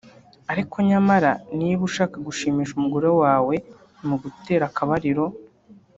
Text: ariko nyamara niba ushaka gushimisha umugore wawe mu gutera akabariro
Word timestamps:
ariko 0.51 0.75
nyamara 0.89 1.31
niba 1.57 1.81
ushaka 1.89 2.15
gushimisha 2.27 2.73
umugore 2.75 3.09
wawe 3.21 3.55
mu 4.07 4.15
gutera 4.23 4.63
akabariro 4.67 5.25